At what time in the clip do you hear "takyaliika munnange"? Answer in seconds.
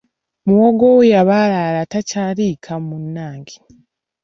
1.91-3.55